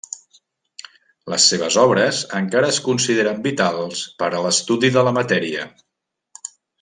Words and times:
Les 1.33 1.43
seves 1.51 1.75
obres 1.81 2.21
encara 2.39 2.71
es 2.75 2.79
consideren 2.87 3.45
vitals 3.49 4.01
per 4.23 4.31
a 4.33 4.41
l'estudi 4.47 4.91
de 4.97 5.05
la 5.11 5.17
matèria. 5.23 5.67